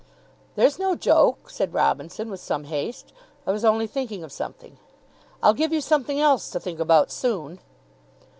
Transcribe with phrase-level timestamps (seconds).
[0.55, 3.13] "There's no joke," said Robinson, with some haste.
[3.45, 4.79] "I was only thinking of something."
[5.43, 7.59] "I'll give you something else to think about soon."